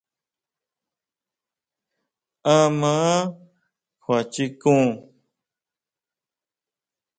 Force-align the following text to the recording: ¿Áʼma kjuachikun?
¿Áʼma 2.55 2.93
kjuachikun? 4.03 4.81